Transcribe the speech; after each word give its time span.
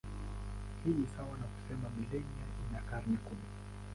Hii 0.85 0.89
ni 0.93 1.07
sawa 1.17 1.37
na 1.37 1.43
kusema 1.47 1.89
milenia 1.89 2.45
ina 2.69 2.81
karne 2.81 3.17
kumi. 3.17 3.41